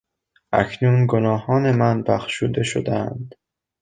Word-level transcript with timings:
اکنون 0.53 1.05
گناهان 1.09 1.71
من 1.71 2.03
بخشوده 2.03 2.63
شدهاند. 2.63 3.35